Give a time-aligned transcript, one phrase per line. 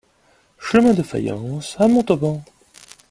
[0.57, 2.43] Chemin de Fayence à Montauban